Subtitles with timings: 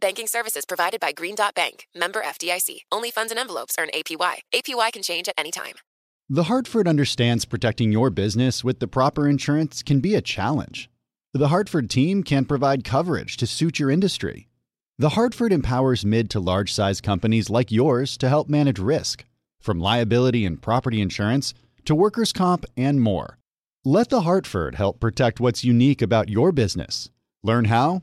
[0.00, 2.78] Banking services provided by Green Dot Bank, member FDIC.
[2.90, 4.40] Only funds and envelopes earn APY.
[4.52, 5.74] APY can change at any time.
[6.28, 10.90] The Hartford understands protecting your business with the proper insurance can be a challenge.
[11.32, 14.48] The Hartford team can provide coverage to suit your industry.
[14.98, 19.24] The Hartford empowers mid to large size companies like yours to help manage risk,
[19.60, 23.38] from liability and property insurance to workers' comp and more.
[23.84, 27.10] Let The Hartford help protect what's unique about your business.
[27.44, 28.02] Learn how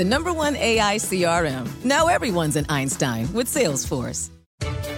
[0.00, 1.84] The number one AI CRM.
[1.84, 4.30] Now everyone's an Einstein with Salesforce.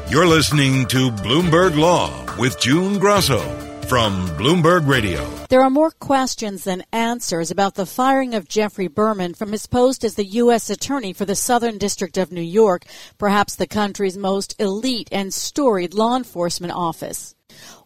[0.09, 3.41] You're listening to Bloomberg Law with June Grosso
[3.89, 5.29] from Bloomberg Radio.
[5.49, 10.05] There are more questions than answers about the firing of Geoffrey Berman from his post
[10.05, 10.71] as the U.S.
[10.71, 12.85] Attorney for the Southern District of New York,
[13.19, 17.35] perhaps the country's most elite and storied law enforcement office.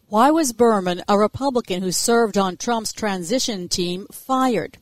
[0.08, 4.76] Why was Berman, a Republican who served on Trump's transition team, fired?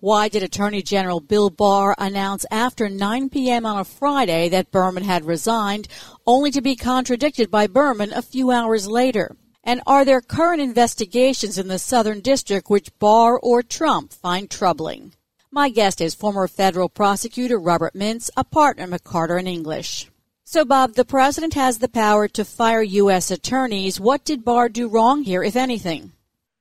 [0.00, 3.66] Why did Attorney General Bill Barr announce after 9 p.m.
[3.66, 5.88] on a Friday that Berman had resigned,
[6.26, 9.36] only to be contradicted by Berman a few hours later?
[9.62, 15.12] And are there current investigations in the Southern District which Barr or Trump find troubling?
[15.50, 20.08] My guest is former federal prosecutor Robert Mintz, a partner McCarter and English.
[20.44, 23.30] So, Bob, the president has the power to fire U.S.
[23.30, 24.00] attorneys.
[24.00, 26.12] What did Barr do wrong here, if anything?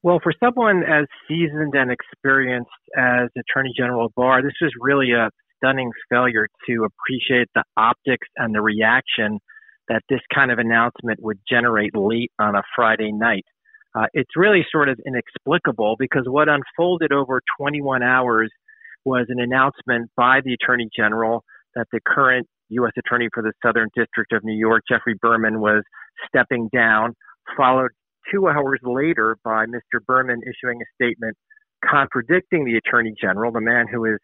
[0.02, 5.30] Well, for someone as seasoned and experienced as Attorney General Barr, this was really a
[5.58, 9.40] stunning failure to appreciate the optics and the reaction
[9.90, 13.44] that this kind of announcement would generate late on a Friday night.
[13.94, 18.50] Uh, it's really sort of inexplicable because what unfolded over 21 hours
[19.04, 21.44] was an announcement by the Attorney General
[21.76, 22.92] that the current U.S.
[22.98, 25.84] Attorney for the Southern District of New York, Geoffrey Berman, was
[26.28, 27.16] stepping down,
[27.58, 27.90] followed
[28.32, 30.04] two hours later by Mr.
[30.06, 31.36] Berman issuing a statement
[31.84, 34.20] contradicting the Attorney General, the man who is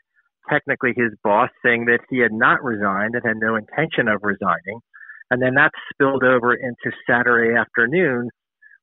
[0.49, 4.79] technically his boss, saying that he had not resigned and had no intention of resigning.
[5.31, 8.29] And then that spilled over into Saturday afternoon,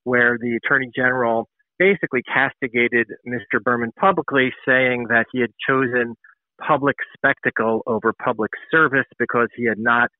[0.05, 1.49] where the Attorney General
[1.79, 3.63] basically castigated Mr.
[3.63, 6.15] Berman publicly, saying that he had chosen
[6.67, 10.11] public spectacle over public service because he had not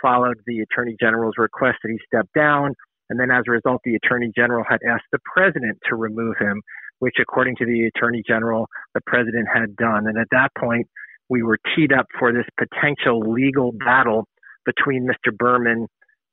[0.00, 2.74] followed the Attorney General's request that he step down
[3.12, 6.62] and then as a result, the attorney general had asked the president to remove him,
[6.98, 10.06] which according to the attorney general, the president had done.
[10.06, 10.88] And at that point,
[11.28, 14.26] we were teed up for this potential legal battle
[14.64, 15.36] between Mr.
[15.36, 15.88] Berman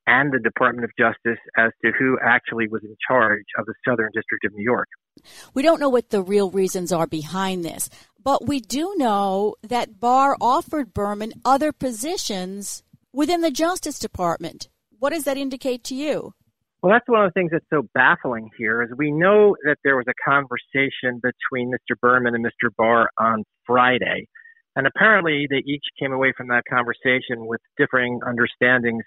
[0.07, 4.11] and the Department of Justice as to who actually was in charge of the Southern
[4.13, 4.87] District of New York.
[5.53, 7.89] We don't know what the real reasons are behind this,
[8.23, 14.69] but we do know that Barr offered Berman other positions within the Justice Department.
[14.97, 16.35] What does that indicate to you?
[16.81, 19.97] Well, that's one of the things that's so baffling here is we know that there
[19.97, 21.99] was a conversation between Mr.
[21.99, 22.69] Berman and Mr.
[22.77, 24.27] Barr on Friday.
[24.77, 29.03] And apparently they each came away from that conversation with differing understandings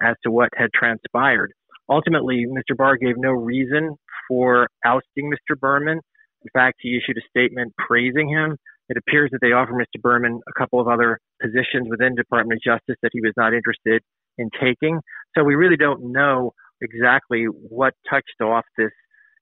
[0.00, 1.52] as to what had transpired.
[1.88, 2.76] Ultimately, Mr.
[2.76, 3.96] Barr gave no reason
[4.28, 5.58] for ousting Mr.
[5.58, 5.98] Berman.
[6.42, 8.56] In fact, he issued a statement praising him.
[8.88, 10.00] It appears that they offered Mr.
[10.00, 14.00] Berman a couple of other positions within Department of Justice that he was not interested
[14.38, 15.00] in taking.
[15.36, 18.92] So we really don't know exactly what touched off this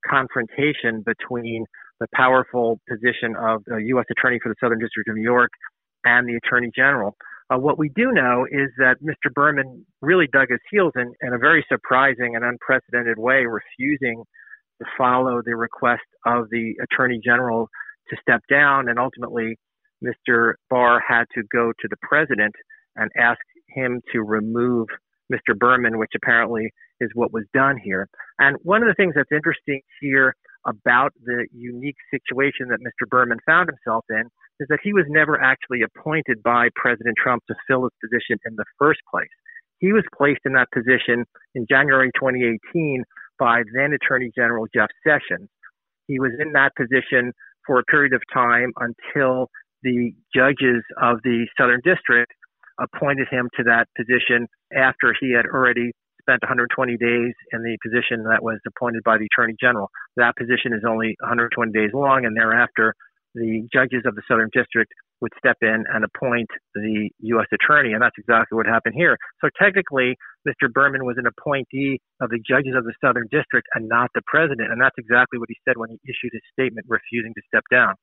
[0.09, 1.65] confrontation between
[2.01, 4.05] the powerful position of the U.S.
[4.11, 5.51] Attorney for the Southern District of New York
[6.05, 7.15] and the Attorney General.
[7.51, 9.33] Uh, what we do know is that Mr.
[9.33, 14.25] Berman really dug his heels in, in a very surprising and unprecedented way, refusing
[14.81, 17.69] to follow the request of the Attorney General
[18.11, 18.89] to step down.
[18.89, 19.57] And ultimately,
[20.03, 20.55] Mr.
[20.71, 22.55] Barr had to go to the president
[22.97, 24.89] and ask him to remove
[25.33, 25.57] Mr.
[25.57, 26.71] Berman, which apparently
[27.01, 28.09] is what was done here.
[28.39, 30.35] And one of the things that's interesting here
[30.67, 33.09] about the unique situation that Mr.
[33.09, 34.25] Berman found himself in
[34.61, 38.55] is that he was never actually appointed by President Trump to fill his position in
[38.57, 39.29] the first place.
[39.79, 41.25] He was placed in that position
[41.55, 43.05] in January 2018
[43.39, 45.49] by then Attorney General Jeff Sessions.
[46.07, 47.33] He was in that position
[47.67, 49.49] for a period of time until
[49.83, 52.33] the judges of the Southern District
[52.81, 55.93] appointed him to that position after he had already
[56.25, 59.93] spent 120 days in the position that was appointed by the Attorney General.
[60.17, 62.95] That position is only 120 days long, and thereafter,
[63.35, 64.91] the judges of the Southern District
[65.21, 67.47] would step in and appoint the U.S.
[67.53, 69.17] Attorney, and that's exactly what happened here.
[69.43, 70.17] So technically,
[70.47, 70.71] Mr.
[70.73, 74.71] Berman was an appointee of the judges of the Southern District and not the president,
[74.71, 77.95] and that's exactly what he said when he issued his statement refusing to step down.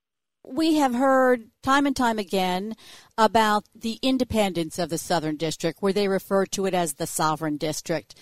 [0.43, 2.75] We have heard time and time again
[3.17, 7.57] about the independence of the Southern District, where they refer to it as the sovereign
[7.57, 8.15] district.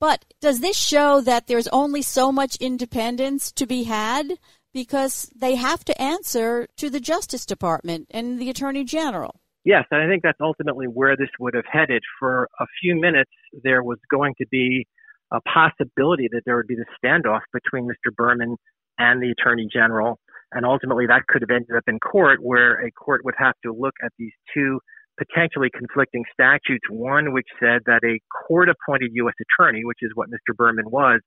[0.00, 4.38] But does this show that there's only so much independence to be had?
[4.72, 9.40] Because they have to answer to the Justice Department and the Attorney General.
[9.64, 12.02] Yes, and I think that's ultimately where this would have headed.
[12.20, 13.32] For a few minutes,
[13.64, 14.86] there was going to be
[15.32, 18.14] a possibility that there would be the standoff between Mr.
[18.14, 18.56] Berman
[18.98, 20.18] and the Attorney General
[20.52, 23.72] and ultimately, that could have ended up in court, where a court would have to
[23.72, 24.80] look at these two
[25.18, 26.84] potentially conflicting statutes.
[26.88, 29.34] One which said that a court appointed U.S.
[29.36, 30.56] attorney, which is what Mr.
[30.56, 31.20] Berman was,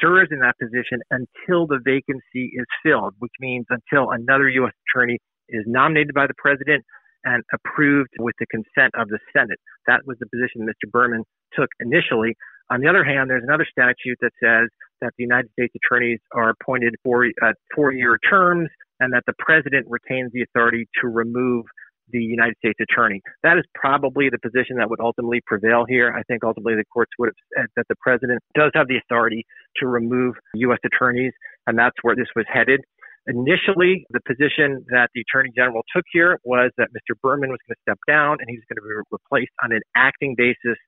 [0.00, 4.72] serves in that position until the vacancy is filled, which means until another U.S.
[4.90, 5.18] attorney
[5.48, 6.84] is nominated by the president
[7.24, 9.58] and approved with the consent of the Senate.
[9.86, 10.90] That was the position Mr.
[10.90, 11.24] Berman
[11.54, 12.34] took initially.
[12.70, 14.68] On the other hand, there's another statute that says
[15.00, 18.68] that the United States attorneys are appointed for uh, four-year terms
[19.00, 21.64] and that the president retains the authority to remove
[22.12, 23.20] the United States attorney.
[23.42, 26.12] That is probably the position that would ultimately prevail here.
[26.12, 29.44] I think ultimately the courts would have said that the president does have the authority
[29.76, 30.78] to remove U.S.
[30.84, 31.32] attorneys,
[31.66, 32.80] and that's where this was headed.
[33.26, 37.14] Initially, the position that the Attorney General took here was that Mr.
[37.22, 39.82] Berman was going to step down and he was going to be replaced on an
[39.94, 40.78] acting basis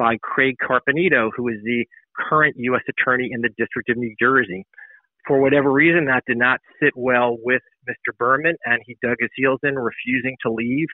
[0.00, 1.84] by Craig Carpenito, who is the
[2.16, 2.80] current U.S.
[2.88, 4.64] Attorney in the District of New Jersey.
[5.26, 8.16] For whatever reason, that did not sit well with Mr.
[8.18, 10.86] Berman, and he dug his heels in, refusing to leave.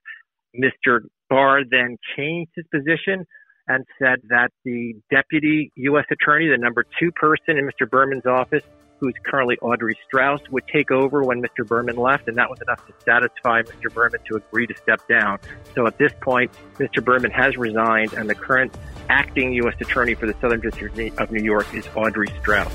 [0.61, 1.03] Mr.
[1.31, 3.25] Barr then changed his position
[3.69, 6.07] and said that the deputy U.S.
[6.11, 7.89] attorney, the number two person in Mr.
[7.89, 8.65] Berman's office,
[8.99, 11.67] who's currently Audrey Strauss, would take over when Mr.
[11.67, 13.93] Berman left, and that was enough to satisfy Mr.
[13.93, 15.39] Berman to agree to step down.
[15.75, 17.05] So at this point, Mr.
[17.05, 18.75] Berman has resigned, and the current
[19.09, 19.75] acting U.S.
[19.81, 22.73] Attorney for the Southern District of New York is Audrey Strauss.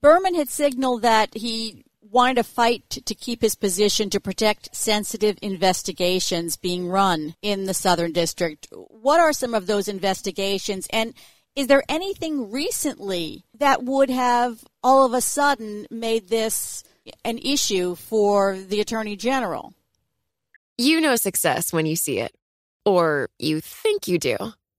[0.00, 5.38] Berman had signaled that he wanted to fight to keep his position to protect sensitive
[5.42, 8.66] investigations being run in the Southern District.
[8.72, 10.86] What are some of those investigations?
[10.90, 11.14] And
[11.54, 16.84] is there anything recently that would have all of a sudden made this
[17.24, 19.74] an issue for the Attorney General?
[20.76, 22.32] You know success when you see it,
[22.84, 24.36] or you think you do.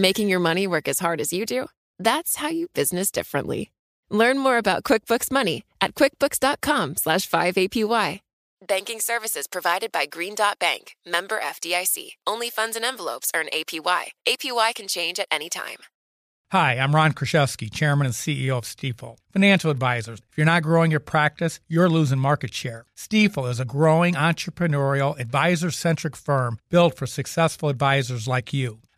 [0.00, 1.66] Making your money work as hard as you do?
[1.98, 3.70] That's how you business differently.
[4.08, 8.20] Learn more about QuickBooks Money at quickbooks.com slash 5APY.
[8.66, 12.12] Banking services provided by Green Dot Bank, member FDIC.
[12.26, 14.04] Only funds and envelopes earn APY.
[14.26, 15.76] APY can change at any time.
[16.50, 19.18] Hi, I'm Ron Kraszewski, Chairman and CEO of Stifel.
[19.34, 22.86] Financial advisors, if you're not growing your practice, you're losing market share.
[22.96, 28.80] Stifel is a growing entrepreneurial, advisor centric firm built for successful advisors like you.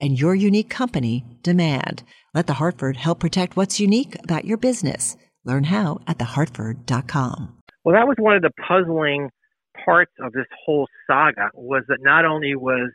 [0.00, 2.02] and your unique company demand.
[2.34, 5.16] Let The Hartford help protect what's unique about your business.
[5.44, 7.56] Learn how at thehartford.com.
[7.84, 9.30] Well, that was one of the puzzling
[9.84, 12.90] parts of this whole saga was that not only was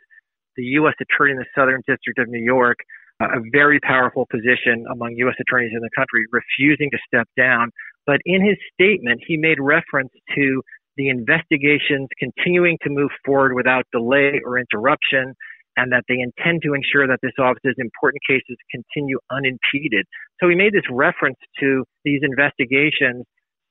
[0.56, 0.94] the U.S.
[1.00, 2.78] Attorney in the Southern District of New York
[3.20, 5.36] uh, a very powerful position among U.S.
[5.40, 7.70] attorneys in the country, refusing to step down,
[8.06, 10.62] but in his statement, he made reference to
[10.96, 15.34] the investigations continuing to move forward without delay or interruption,
[15.76, 20.06] and that they intend to ensure that this office's important cases continue unimpeded.
[20.40, 23.24] So he made this reference to these investigations,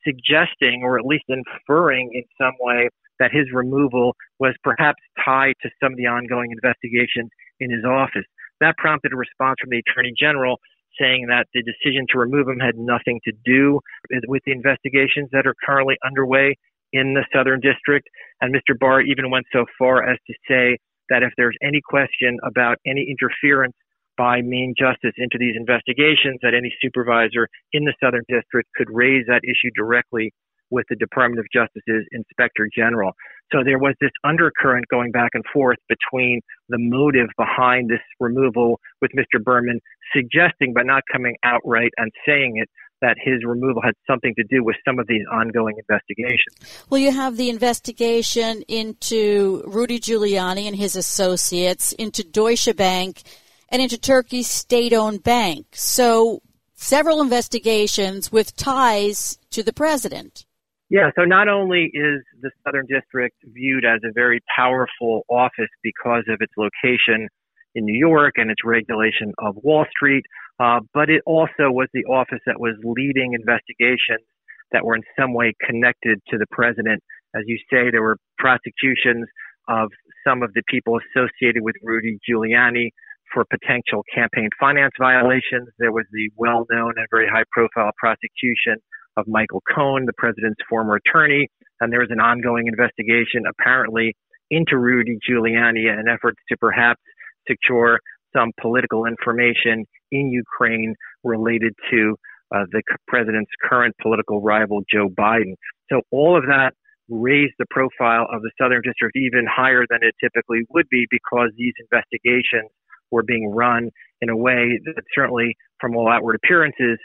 [0.03, 5.69] suggesting or at least inferring in some way that his removal was perhaps tied to
[5.81, 7.29] some of the ongoing investigations
[7.59, 8.25] in his office.
[8.59, 10.57] That prompted a response from the Attorney General
[10.99, 13.79] saying that the decision to remove him had nothing to do
[14.27, 16.55] with the investigations that are currently underway
[16.91, 18.07] in the Southern District.
[18.41, 18.77] And Mr.
[18.77, 20.77] Barr even went so far as to say
[21.09, 23.73] that if there's any question about any interference
[24.17, 29.25] by Main Justice into these investigations, that any supervisor in the Southern District could raise
[29.27, 30.31] that issue directly
[30.69, 33.13] with the Department of Justice's Inspector General.
[33.51, 38.79] So there was this undercurrent going back and forth between the motive behind this removal
[39.01, 39.41] with Mr.
[39.41, 39.79] Berman
[40.15, 42.69] suggesting, but not coming outright and saying it,
[43.03, 46.85] that his removal had something to do with some of these ongoing investigations.
[46.89, 53.21] Well, you have the investigation into Rudy Giuliani and his associates, into Deutsche Bank,
[53.67, 55.67] and into Turkey's state owned bank.
[55.73, 56.41] So,
[56.75, 60.45] several investigations with ties to the president.
[60.89, 66.23] Yeah, so not only is the Southern District viewed as a very powerful office because
[66.29, 67.27] of its location
[67.75, 70.23] in New York and its regulation of Wall Street,
[70.59, 74.25] uh, but it also was the office that was leading investigations
[74.71, 77.01] that were in some way connected to the president.
[77.35, 79.27] As you say, there were prosecutions
[79.67, 79.89] of
[80.25, 82.89] some of the people associated with Rudy Giuliani
[83.33, 85.69] for potential campaign finance violations.
[85.79, 88.77] There was the well known and very high profile prosecution
[89.17, 91.47] of Michael Cohen, the president's former attorney,
[91.79, 94.15] and there was an ongoing investigation apparently
[94.49, 97.01] into Rudy Giuliani and efforts to perhaps
[97.47, 97.99] secure
[98.35, 102.15] some political information in Ukraine related to
[102.53, 105.55] uh, the president's current political rival, Joe Biden.
[105.89, 106.73] So all of that
[107.09, 111.49] raised the profile of the Southern District even higher than it typically would be because
[111.57, 112.69] these investigations
[113.11, 113.89] were being run
[114.21, 116.97] in a way that certainly, from all outward appearances,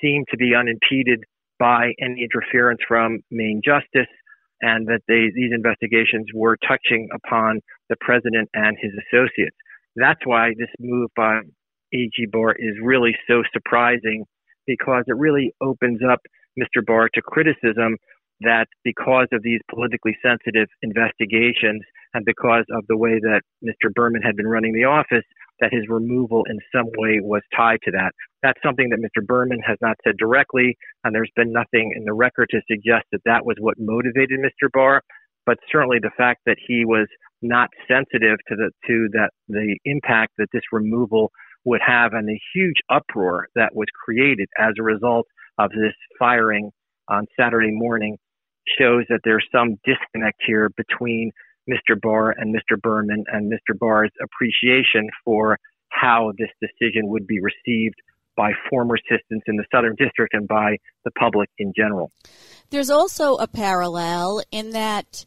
[0.00, 1.24] seemed to be unimpeded
[1.58, 4.10] by any interference from Main Justice,
[4.60, 9.56] and that they, these investigations were touching upon the president and his associates.
[9.96, 11.40] That's why this move by
[11.92, 14.24] AG Barr is really so surprising
[14.66, 16.20] because it really opens up
[16.58, 16.84] Mr.
[16.84, 17.96] Barr to criticism
[18.40, 21.82] that because of these politically sensitive investigations
[22.14, 23.92] and because of the way that Mr.
[23.92, 25.24] Berman had been running the office,
[25.60, 28.12] that his removal in some way was tied to that.
[28.42, 29.24] That's something that Mr.
[29.24, 33.22] Berman has not said directly, and there's been nothing in the record to suggest that
[33.24, 34.68] that was what motivated Mr.
[34.72, 35.02] Barr.
[35.46, 37.06] But certainly the fact that he was
[37.44, 41.30] not sensitive to the to that the impact that this removal
[41.64, 45.26] would have and the huge uproar that was created as a result
[45.58, 46.70] of this firing
[47.08, 48.16] on Saturday morning
[48.78, 51.30] shows that there's some disconnect here between
[51.68, 51.98] Mr.
[52.00, 52.80] Barr and Mr.
[52.80, 53.78] Berman and Mr.
[53.78, 55.58] Barr's appreciation for
[55.88, 57.94] how this decision would be received
[58.36, 62.10] by former assistants in the Southern District and by the public in general.
[62.70, 65.24] There's also a parallel in that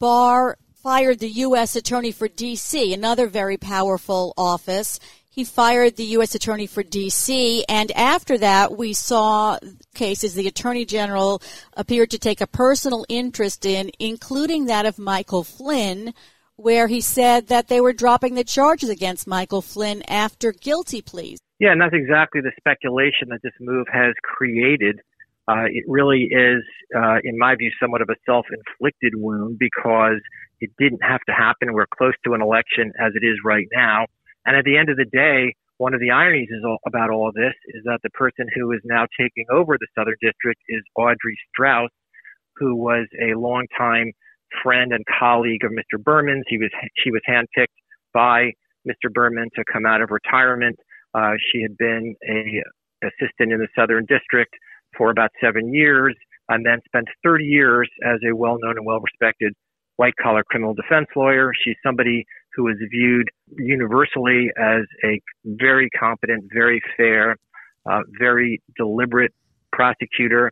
[0.00, 1.76] Barr fired the U.S.
[1.76, 4.98] Attorney for D.C., another very powerful office,
[5.30, 6.34] he fired the U.S.
[6.34, 9.58] Attorney for D.C., and after that, we saw
[9.94, 11.40] cases the Attorney General
[11.76, 16.14] appeared to take a personal interest in, including that of Michael Flynn,
[16.56, 21.38] where he said that they were dropping the charges against Michael Flynn after guilty pleas.
[21.60, 25.00] Yeah, and that's exactly the speculation that this move has created.
[25.48, 26.62] Uh, it really is,
[26.96, 30.20] uh, in my view, somewhat of a self inflicted wound because
[30.60, 31.72] it didn't have to happen.
[31.72, 34.06] We're close to an election as it is right now.
[34.46, 37.28] And at the end of the day, one of the ironies is all, about all
[37.28, 40.82] of this is that the person who is now taking over the Southern District is
[40.96, 41.90] Audrey Strauss,
[42.56, 44.12] who was a longtime
[44.62, 46.02] friend and colleague of Mr.
[46.02, 46.44] Berman's.
[46.46, 46.70] He was
[47.02, 47.74] she was handpicked
[48.14, 48.52] by
[48.86, 49.12] Mr.
[49.12, 50.76] Berman to come out of retirement.
[51.14, 52.62] Uh, she had been a
[53.04, 54.54] assistant in the Southern District
[54.96, 56.16] for about seven years.
[56.48, 59.54] and then spent 30 years as a well known and well respected
[59.96, 61.52] white collar criminal defense lawyer.
[61.64, 67.36] She's somebody who is viewed universally as a very competent, very fair,
[67.88, 69.32] uh, very deliberate
[69.72, 70.50] prosecutor.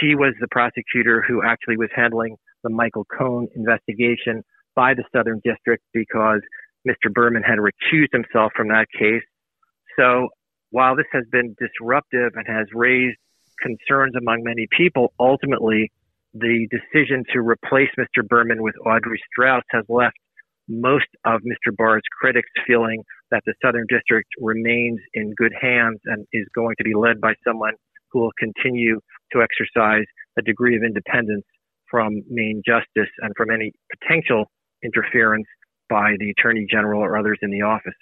[0.00, 4.42] She was the prosecutor who actually was handling the Michael Cohen investigation
[4.74, 6.40] by the Southern District because
[6.88, 7.12] Mr.
[7.12, 9.22] Berman had recused himself from that case.
[9.98, 10.28] So
[10.70, 13.16] while this has been disruptive and has raised
[13.60, 15.90] concerns among many people, ultimately
[16.34, 18.26] the decision to replace Mr.
[18.26, 20.16] Berman with Audrey Strauss has left
[20.68, 21.74] most of Mr.
[21.76, 26.84] Barr's critics feeling that the Southern District remains in good hands and is going to
[26.84, 27.74] be led by someone
[28.10, 29.00] who will continue
[29.32, 30.04] to exercise
[30.38, 31.44] a degree of independence
[31.90, 34.50] from Main justice and from any potential
[34.82, 35.46] interference
[35.88, 37.94] by the Attorney General or others in the office.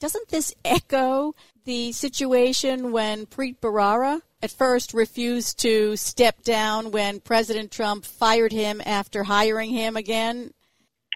[0.00, 7.18] Doesn't this echo the situation when Preet Bharara at first refused to step down when
[7.18, 10.52] President Trump fired him after hiring him again?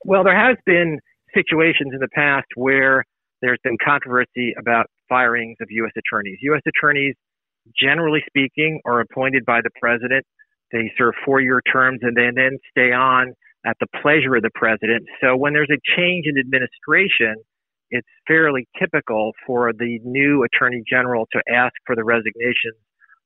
[0.04, 0.98] Well, there has been
[1.32, 3.04] situations in the past where
[3.40, 5.92] there's been controversy about firings of U.S.
[5.96, 6.38] attorneys.
[6.42, 6.62] U.S.
[6.66, 7.14] attorneys,
[7.80, 10.26] generally speaking, are appointed by the president.
[10.72, 13.32] They serve four year terms and they then stay on
[13.64, 15.06] at the pleasure of the president.
[15.20, 17.36] So when there's a change in administration,
[17.92, 22.72] it's fairly typical for the new attorney general to ask for the resignation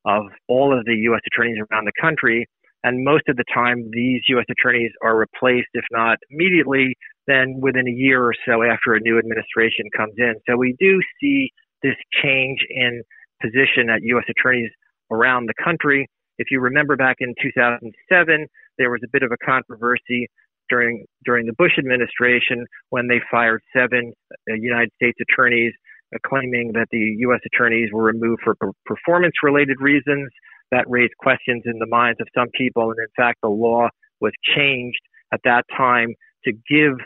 [0.05, 1.21] of all of the U.S.
[1.33, 2.47] attorneys around the country.
[2.85, 4.45] And most of the time, these U.S.
[4.51, 6.95] attorneys are replaced, if not immediately,
[7.27, 10.35] then within a year or so after a new administration comes in.
[10.49, 11.51] So we do see
[11.83, 13.03] this change in
[13.41, 14.25] position at U.S.
[14.29, 14.71] attorneys
[15.11, 16.09] around the country.
[16.39, 18.47] If you remember back in 2007,
[18.79, 20.29] there was a bit of a controversy
[20.69, 24.13] during during the Bush administration when they fired seven
[24.51, 25.73] uh, United States attorneys,
[26.15, 27.41] uh, claiming that the U.S.
[27.47, 30.29] attorneys were removed for per- performance-related reasons.
[30.73, 33.89] That raised questions in the minds of some people, and in fact, the law
[34.21, 34.99] was changed
[35.33, 36.13] at that time
[36.45, 36.99] to give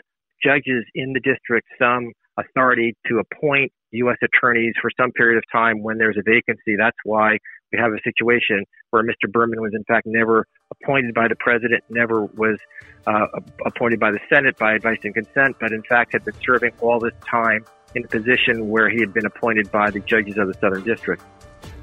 [0.43, 4.17] judges in the district some authority to appoint U.S.
[4.23, 6.75] attorneys for some period of time when there's a vacancy.
[6.77, 7.37] That's why
[7.71, 9.31] we have a situation where Mr.
[9.31, 10.45] Berman was in fact never
[10.81, 12.57] appointed by the president, never was
[13.07, 13.27] uh,
[13.65, 16.99] appointed by the Senate by advice and consent, but in fact had been serving all
[16.99, 17.65] this time
[17.95, 21.21] in a position where he had been appointed by the judges of the Southern District.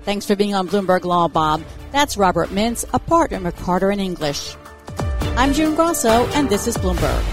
[0.03, 1.63] Thanks for being on Bloomberg Law, Bob.
[1.93, 4.57] That's Robert Mintz, a partner at McCarter and English.
[5.37, 7.25] I'm June Grosso, and this is Bloomberg.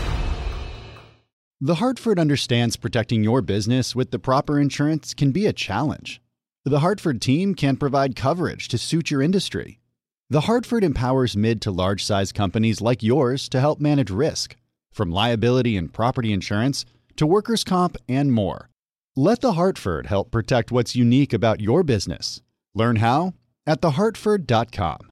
[1.62, 6.22] The Hartford understands protecting your business with the proper insurance can be a challenge.
[6.66, 9.80] The Hartford team can provide coverage to suit your industry.
[10.28, 14.56] The Hartford empowers mid to large size companies like yours to help manage risk,
[14.92, 16.84] from liability and property insurance
[17.18, 18.72] to workers' comp and more.
[19.16, 22.42] Let The Hartford help protect what's unique about your business.
[22.74, 23.36] Learn how
[23.68, 25.12] at thehartford.com.